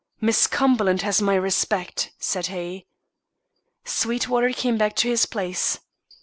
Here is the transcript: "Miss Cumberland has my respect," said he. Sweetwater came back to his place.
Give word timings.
"Miss 0.19 0.47
Cumberland 0.47 1.03
has 1.03 1.21
my 1.21 1.35
respect," 1.35 2.09
said 2.17 2.47
he. 2.47 2.87
Sweetwater 3.85 4.51
came 4.51 4.75
back 4.79 4.95
to 4.95 5.07
his 5.09 5.27
place. 5.27 5.79